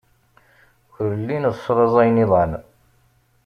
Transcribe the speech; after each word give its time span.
Ur 1.01 1.11
llin 1.21 1.45
slaẓayen 1.63 2.23
iḍan. 2.23 2.51